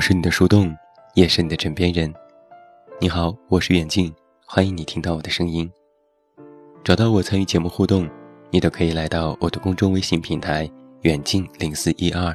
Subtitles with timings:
[0.00, 0.74] 我是你的树洞，
[1.12, 2.10] 也是你的枕边人。
[2.98, 4.10] 你好，我是远近，
[4.46, 5.70] 欢迎你听到我的声音。
[6.82, 8.08] 找到我参与节目互动，
[8.48, 10.66] 你都可以来到我的公众微信平台
[11.04, 12.34] “远近零四一二”，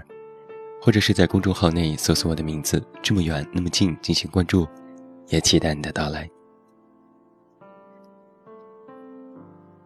[0.80, 4.68] 或者是在公众号内搜索我的名字“这么远那么近”进行关注，
[5.30, 6.30] 也期待你的到来。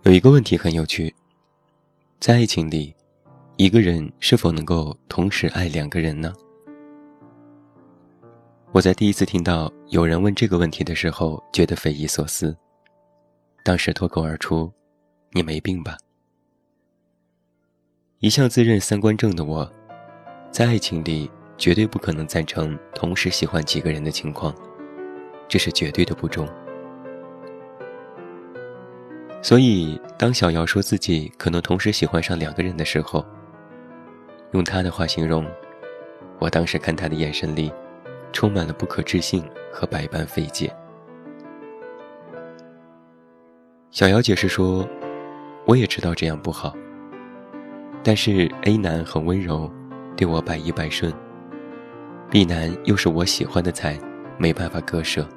[0.03, 1.15] 有一个问题很有趣，
[2.19, 2.93] 在爱情里，
[3.55, 6.33] 一个人是否能够同时爱两个人呢？
[8.71, 12.55] 我在第一次听到有人问这个问题的时候，觉得匪夷所思。
[13.63, 14.71] 当时脱口而出
[15.33, 15.97] ：“你没病吧？”
[18.19, 19.67] 一向自认三观正的我，
[20.51, 24.53] 在爱情里绝对不可能赞成同时喜欢几个人的情况，
[25.47, 26.47] 这是绝对的不忠。
[29.41, 33.25] 所以，当小姚说自己可能同时喜欢上两个人的时候，
[34.51, 35.43] 用他的话形容，
[36.37, 37.71] 我当时看他的眼神里。
[38.31, 40.73] 充满了不可置信和百般费解。
[43.91, 44.87] 小姚解释说
[45.65, 46.73] ：“我也知道这样不好，
[48.03, 49.71] 但是 A 男很温柔，
[50.15, 51.11] 对我百依百顺
[52.29, 53.99] ；B 男又是我喜欢的菜，
[54.37, 55.27] 没办法割舍。”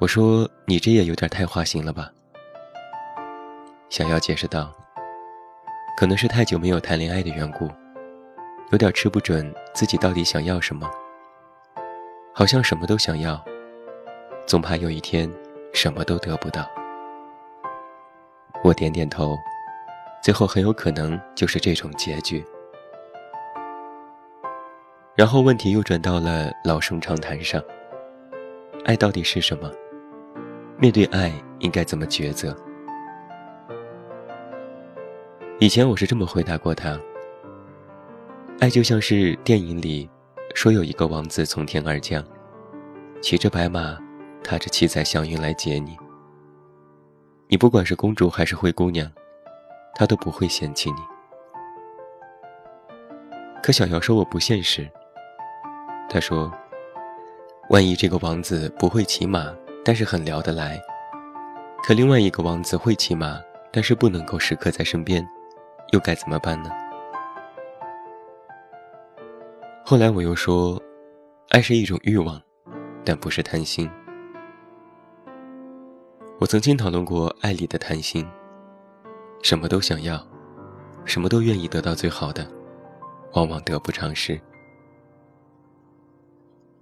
[0.00, 2.10] 我说：“你这也有点太花心了吧？”
[3.88, 4.74] 小姚解释道
[5.96, 7.70] ：“可能是太久没有谈恋爱的缘故。”
[8.72, 10.90] 有点吃不准自己到底想要什么，
[12.34, 13.40] 好像什么都想要，
[14.44, 15.30] 总怕有一天
[15.72, 16.68] 什么都得不到。
[18.64, 19.36] 我点点头，
[20.20, 22.44] 最后很有可能就是这种结局。
[25.14, 27.62] 然后问题又转到了老生常谈上：
[28.84, 29.70] 爱到底是什么？
[30.76, 32.54] 面对爱应该怎么抉择？
[35.60, 36.98] 以前我是这么回答过他。
[38.58, 40.08] 爱就像是电影里
[40.54, 42.24] 说有一个王子从天而降，
[43.20, 43.98] 骑着白马，
[44.42, 45.94] 踏着七彩祥云来接你。
[47.48, 49.12] 你不管是公主还是灰姑娘，
[49.94, 50.96] 他都不会嫌弃你。
[53.62, 54.90] 可小瑶说我不现实。
[56.08, 56.50] 他说，
[57.68, 60.80] 万一这个王子不会骑马，但是很聊得来，
[61.84, 63.38] 可另外一个王子会骑马，
[63.70, 65.28] 但是不能够时刻在身边，
[65.92, 66.70] 又该怎么办呢？
[69.88, 70.82] 后来我又说，
[71.50, 72.42] 爱是一种欲望，
[73.04, 73.88] 但不是贪心。
[76.40, 78.26] 我曾经讨论过爱里的贪心，
[79.44, 80.20] 什么都想要，
[81.04, 82.44] 什么都愿意得到最好的，
[83.34, 84.36] 往往得不偿失。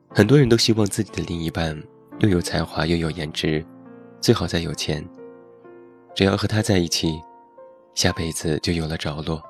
[0.09, 1.79] 很多人都希望自己的另一半
[2.21, 3.63] 又有才华又有颜值，
[4.19, 5.07] 最好再有钱，
[6.15, 7.21] 只要和他在一起，
[7.95, 9.43] 下辈子就有了着落，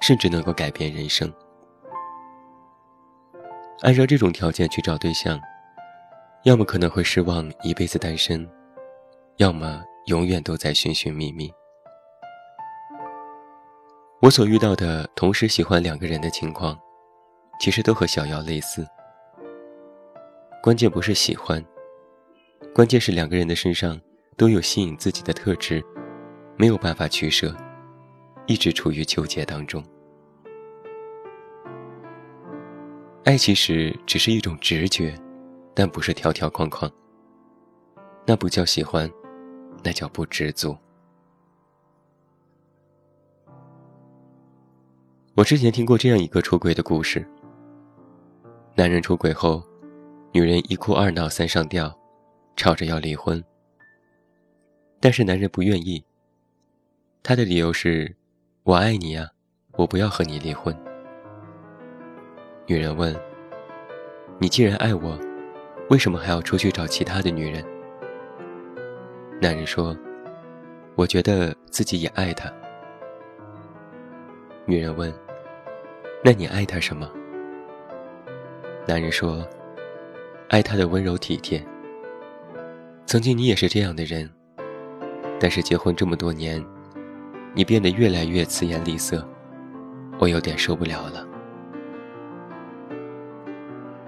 [0.00, 1.32] 甚至能够改变人生。
[3.82, 5.40] 按照这种条件去找对象，
[6.42, 8.46] 要么可能会失望一辈子单身，
[9.38, 11.50] 要么永远都在寻寻觅觅。
[14.20, 16.78] 我所遇到的同时喜欢两个人的情况，
[17.58, 18.86] 其实都和小夭类似。
[20.62, 21.64] 关键不是喜欢，
[22.74, 23.98] 关键是两个人的身上
[24.36, 25.82] 都有吸引自己的特质，
[26.58, 27.56] 没有办法取舍，
[28.46, 29.82] 一直处于纠结当中。
[33.24, 35.14] 爱其实只是一种直觉，
[35.74, 36.90] 但不是条条框框。
[38.26, 39.10] 那不叫喜欢，
[39.84, 40.76] 那叫不知足。
[45.36, 47.26] 我之前听过这样一个出轨的故事：
[48.74, 49.62] 男人出轨后，
[50.32, 51.94] 女人一哭二闹三上吊，
[52.56, 53.42] 吵着要离婚。
[54.98, 56.02] 但是男人不愿意，
[57.22, 58.16] 他的理由是
[58.64, 59.28] ：“我爱你呀，
[59.72, 60.76] 我不要和你离婚。”
[62.66, 63.14] 女人问
[64.38, 65.18] ：“你既然爱我，
[65.88, 67.64] 为什么还要出去找其他的女人？”
[69.42, 69.96] 男人说
[70.94, 72.52] ：“我觉得自己也爱他。”
[74.66, 75.12] 女人问
[76.22, 77.10] ：“那你爱他什么？”
[78.86, 79.44] 男人说
[80.48, 81.64] ：“爱他的温柔体贴。
[83.06, 84.30] 曾经你也是这样的人，
[85.40, 86.64] 但是结婚这么多年，
[87.54, 89.26] 你变得越来越慈颜厉色，
[90.20, 91.26] 我有点受不了了。”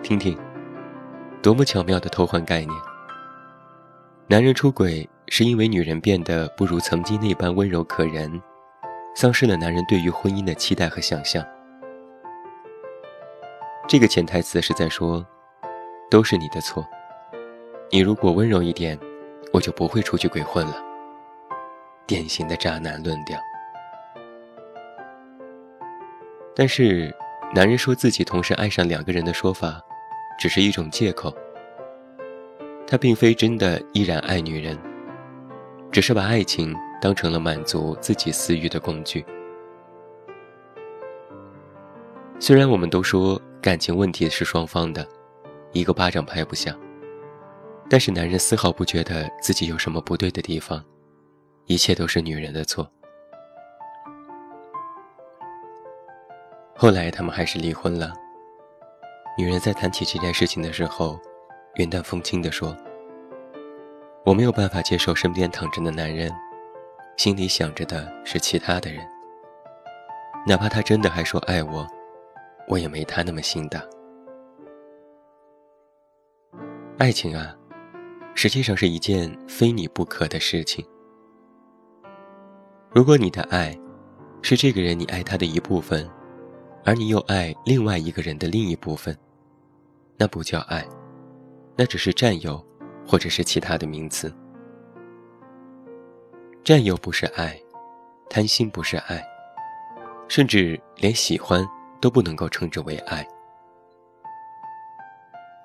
[0.03, 0.37] 听听，
[1.41, 2.71] 多么巧妙的偷换概念！
[4.27, 8.43] 男人出轨是因为女人变得不如曾经那般温柔可人，
[9.15, 11.45] 丧失了男人对于婚姻的期待和想象。
[13.87, 15.25] 这个潜台词是在说，
[16.11, 16.85] 都是你的错。
[17.89, 18.99] 你如果温柔一点，
[19.53, 20.75] 我就不会出去鬼混了。
[22.07, 23.39] 典型的渣男论调。
[26.57, 27.15] 但是，
[27.55, 29.81] 男人说自己同时爱上两个人的说法，
[30.39, 31.35] 只是一种借口。
[32.87, 34.79] 他并非真的依然爱女人，
[35.91, 39.25] 只是把爱情当成了满足自己私欲的工具。
[42.39, 45.07] 虽然我们都说感情问题是双方的，
[45.73, 46.79] 一个巴掌拍不响，
[47.89, 50.85] 但是男人丝毫不觉得自己有什么不对的地方，
[51.67, 52.87] 一切都是女人的错。
[56.75, 58.13] 后来他们还是离婚了。
[59.39, 61.19] 女人在谈起这件事情的时候，
[61.77, 62.77] 云淡风轻地说
[64.27, 66.31] ：“我没有办法接受身边躺着的男人，
[67.17, 69.03] 心里想着的是其他的人。
[70.47, 71.87] 哪怕他真的还说爱我，
[72.69, 73.83] 我也没他那么心大。
[76.99, 77.57] 爱情啊，
[78.35, 80.87] 实际上是一件非你不可的事情。
[82.91, 83.75] 如果你的爱，
[84.43, 86.07] 是这个人你爱他的一部分。”
[86.85, 89.17] 而你又爱另外一个人的另一部分，
[90.17, 90.85] 那不叫爱，
[91.77, 92.65] 那只是占有，
[93.07, 94.33] 或者是其他的名词。
[96.65, 97.57] 占有不是爱，
[98.29, 99.25] 贪心不是爱，
[100.29, 101.65] 甚至连喜欢
[102.01, 103.27] 都不能够称之为爱。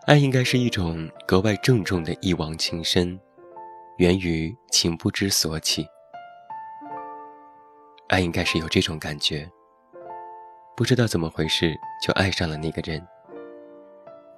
[0.05, 3.19] 爱应该是一种格外郑重的一往情深，
[3.97, 5.85] 源于情不知所起。
[8.07, 9.49] 爱应该是有这种感觉。
[10.77, 13.03] 不知道怎么回事就爱上了那个人，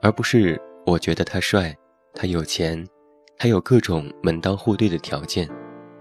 [0.01, 1.77] 而不是我觉得他帅，
[2.13, 2.81] 他有钱，
[3.37, 5.49] 他有各种门当户对的条件，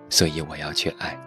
[0.08, 1.18] 所以我要去爱。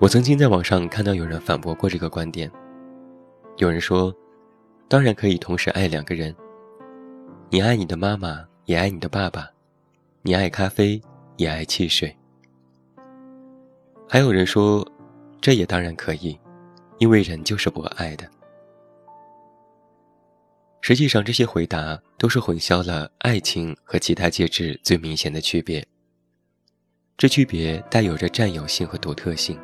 [0.00, 2.50] 我曾经在网上看到有人反驳过这个观点，
[3.58, 4.12] 有人说，
[4.88, 6.34] 当然可以同时爱两个人，
[7.48, 9.48] 你爱你的妈妈，也爱你的爸爸，
[10.22, 11.00] 你爱咖啡，
[11.36, 12.12] 也爱汽水。
[14.12, 14.86] 还有人说，
[15.40, 16.38] 这也当然可以，
[16.98, 18.28] 因为人就是博爱的。
[20.82, 25.82] 实际上，这些回答都是混淆了爱情和其他介质最明显的区别。
[27.16, 29.58] 这区别带有着占有性和独特性。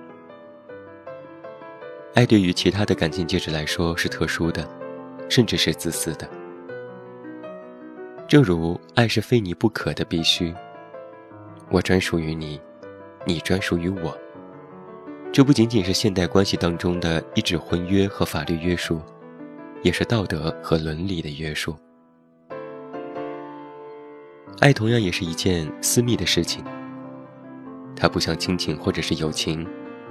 [2.15, 4.67] 爱对于其他的感情介质来说是特殊的，
[5.29, 6.27] 甚至是自私的。
[8.27, 10.55] 正如爱是非你不可的必须，
[11.69, 12.59] 我专属于你，
[13.27, 14.19] 你专属于我。
[15.31, 19.01] 这不仅仅是现代关系当中的一纸婚约和法律约束，
[19.83, 21.77] 也是道德和伦理的约束。
[24.61, 26.65] 爱同样也是一件私密的事情，
[27.95, 29.65] 它不像亲情或者是友情，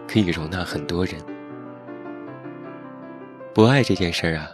[0.08, 1.16] 可以容纳很多人。
[3.54, 4.48] 不爱这件事儿啊，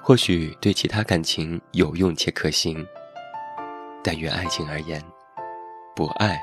[0.00, 2.86] 或许对其他感情有用且可行，
[4.02, 5.02] 但于爱情而言，
[5.94, 6.40] 不爱，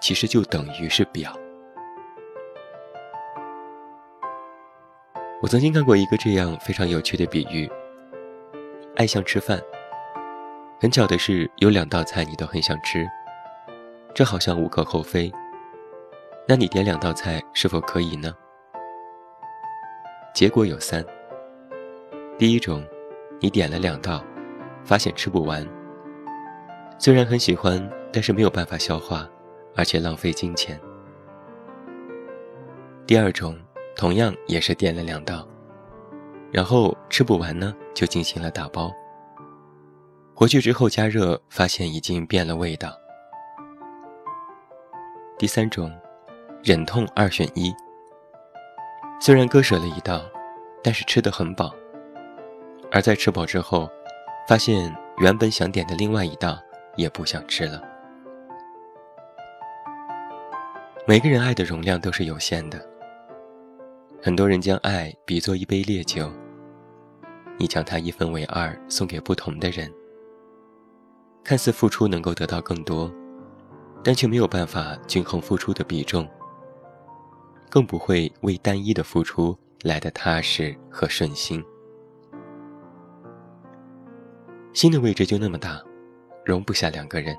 [0.00, 1.32] 其实就等于是表。
[5.42, 7.66] 我曾经看过一个这样非常有趣的比喻：
[8.96, 9.58] 爱像吃饭。
[10.78, 13.08] 很巧的是，有两道菜你都很想吃，
[14.14, 15.32] 这好像无可厚非。
[16.46, 18.34] 那你点两道菜是否可以呢？
[20.34, 21.02] 结果有三。
[22.36, 22.84] 第一种，
[23.40, 24.22] 你点了两道，
[24.84, 25.66] 发现吃不完，
[26.98, 29.26] 虽然很喜欢，但是没有办法消化，
[29.74, 30.78] 而且浪费金钱。
[33.06, 33.58] 第二种。
[34.00, 35.46] 同样也是点了两道，
[36.50, 38.90] 然后吃不完呢，就进行了打包。
[40.34, 42.98] 回去之后加热，发现已经变了味道。
[45.36, 45.92] 第三种，
[46.64, 47.74] 忍痛二选一。
[49.20, 50.22] 虽然割舍了一道，
[50.82, 51.70] 但是吃得很饱。
[52.90, 53.86] 而在吃饱之后，
[54.48, 56.58] 发现原本想点的另外一道
[56.96, 57.82] 也不想吃了。
[61.06, 62.89] 每个人爱的容量都是有限的。
[64.22, 66.30] 很多人将爱比作一杯烈酒，
[67.58, 69.90] 你将它一分为二送给不同的人，
[71.42, 73.10] 看似付出能够得到更多，
[74.04, 76.28] 但却没有办法均衡付出的比重，
[77.70, 81.64] 更不会为单一的付出来的踏实和顺心。
[84.74, 85.82] 心的位置就那么大，
[86.44, 87.34] 容不下两个人，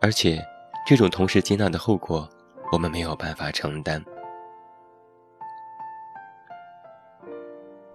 [0.00, 0.40] 而且
[0.86, 2.30] 这种同时接纳的后果，
[2.70, 4.00] 我们没有办法承担。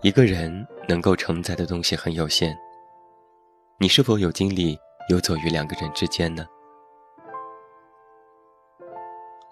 [0.02, 2.56] 一个人能够承载的东西很有限，
[3.80, 4.78] 你是否有精力
[5.10, 6.46] 游走于两个人之间呢？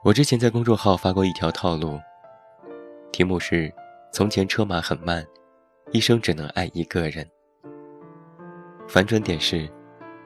[0.04, 2.00] 我之前在公众号发过一条套路，
[3.12, 3.74] 题目是
[4.14, 5.26] “从前车马很慢，
[5.92, 7.28] 一生只能爱一个人”。
[8.88, 9.68] 反转点是，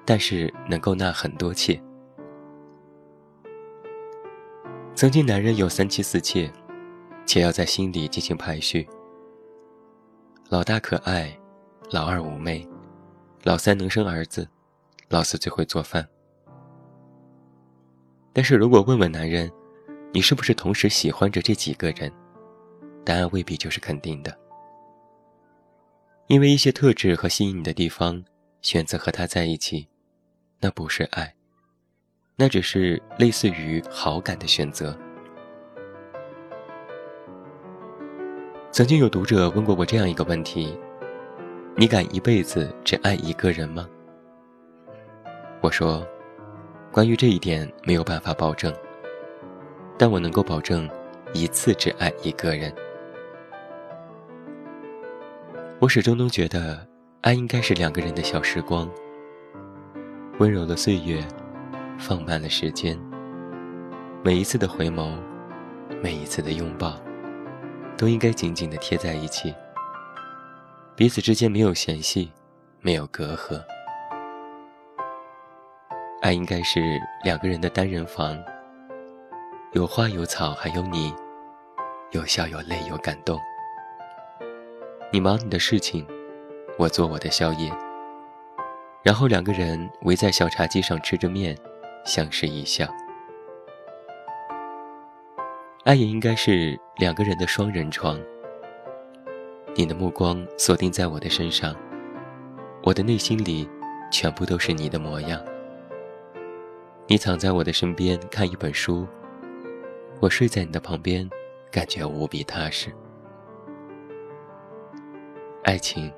[0.06, 1.82] 但是能够纳很多妾。
[4.94, 6.52] 曾经男人有三妻四妾，
[7.26, 8.86] 且要在心里进行排序。
[10.50, 11.32] 老大可爱，
[11.92, 12.68] 老二妩媚，
[13.44, 14.50] 老三能生儿子，
[15.08, 16.04] 老四最会做饭。
[18.34, 19.52] 但是如果问问男人，
[20.12, 22.12] 你是不是同时喜欢着这几个人？
[23.06, 24.36] 答案未必就是肯定的。
[26.26, 28.26] 因为一些特质和吸引你的地方，
[28.64, 29.88] 选择和他在一起，
[30.60, 31.32] 那不是爱，
[32.36, 34.98] 那只是类似于好感的选择。
[38.72, 40.78] 曾经有读者问过我这样一个问题：
[41.76, 43.88] 你敢一辈子只爱一个人吗？
[45.62, 46.06] 我说。
[46.92, 48.74] 关于这一点没有办法保证，
[49.96, 50.90] 但我能够保证
[51.34, 52.74] 一次只爱一个人。
[55.78, 56.84] 我始终都觉得，
[57.22, 58.90] 爱应该是两个人的小时光，
[60.40, 61.24] 温柔的岁月，
[62.00, 63.00] 放慢了时间。
[64.24, 65.12] 每一次的回眸，
[66.02, 67.00] 每一次的拥抱，
[68.00, 69.54] 都应该紧紧的贴在一起，
[70.96, 72.32] 彼此之间没有嫌隙，
[72.80, 73.62] 没有隔阂。
[76.22, 76.80] 爱应该是
[77.26, 78.42] 两个人的单人房，
[79.74, 81.14] 有花有草还有你，
[82.12, 83.38] 有笑有泪有感动。
[85.12, 86.08] 你忙你的事情，
[86.78, 87.70] 我做我的宵夜，
[89.04, 91.54] 然后两个人围在小茶几上吃着面，
[92.06, 92.88] 相视一笑。
[95.90, 98.22] 爱也应该是两个人的双人床，
[99.74, 101.76] 你的目光锁定在我的身上，
[102.84, 103.68] 我的内心里
[104.12, 105.44] 全部都是你的模样。
[107.08, 109.08] 你躺在我的身边看一本书，
[110.20, 111.28] 我睡在你的旁边，
[111.72, 112.94] 感觉无比踏实。
[115.64, 116.14] 爱情，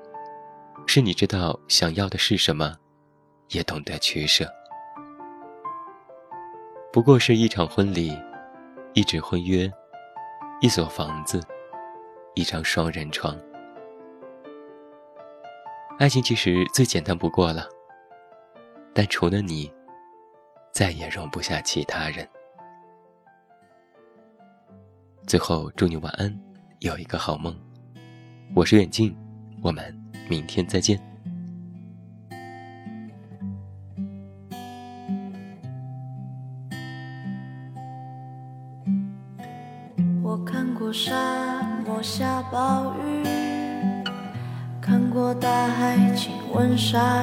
[0.86, 2.74] 是你知道想要的是什么，
[3.52, 4.46] 也懂得取舍。
[6.92, 8.14] 不过是一场婚礼，
[8.94, 9.72] 一纸婚约，
[10.60, 11.40] 一所房子，
[12.34, 13.34] 一张双人床。
[15.98, 17.66] 爱情其实最简单不过了，
[18.94, 19.72] 但除了你。
[20.72, 22.26] 再也容不下其他人。
[25.26, 26.34] 最后，祝你晚安，
[26.78, 27.54] 有一个好梦。
[28.56, 29.14] 我是远近，
[29.62, 29.94] 我们
[30.30, 30.98] 明天再见。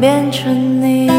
[0.00, 1.17] 变成你。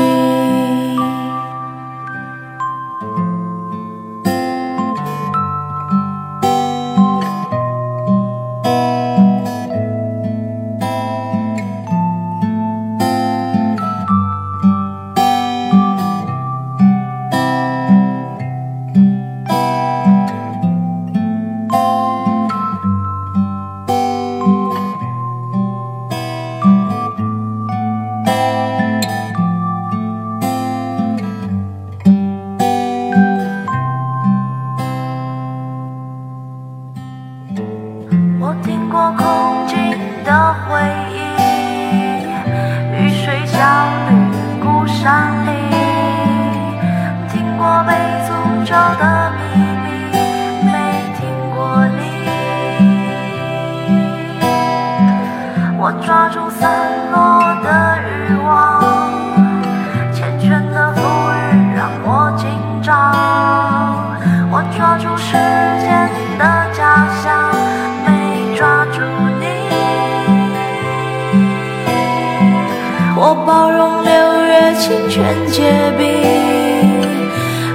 [74.79, 76.07] 清泉结冰，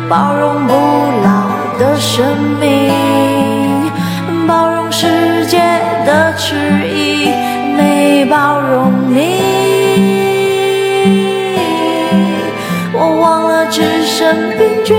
[0.08, 2.24] 包容不老的生
[2.58, 2.90] 命，
[4.48, 5.58] 包容世界
[6.06, 6.56] 的迟
[6.88, 7.28] 疑，
[7.76, 9.44] 没包容你。
[12.94, 14.96] 我忘了置身病却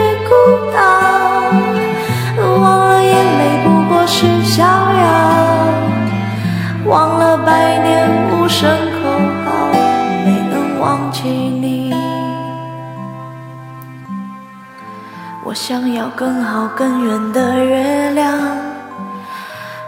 [15.68, 18.40] 想要更好更圆的月亮，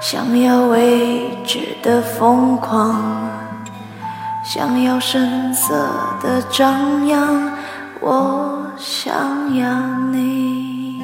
[0.01, 3.29] 想要未知的疯狂，
[4.43, 5.88] 想要声色
[6.19, 7.55] 的张扬。
[8.01, 9.79] 我想要
[10.12, 11.00] 你。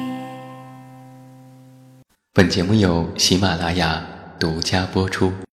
[2.32, 4.02] 本节目由喜马拉雅
[4.40, 5.32] 独家播出。